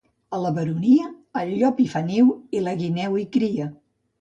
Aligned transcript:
A 0.35 0.37
la 0.43 0.51
Baronia, 0.55 1.09
el 1.41 1.51
llop 1.59 1.83
hi 1.83 1.87
fa 1.93 2.03
niu 2.09 2.33
i 2.61 2.65
la 2.69 2.77
guineu 2.83 3.21
hi 3.25 3.31
cria. 3.37 3.73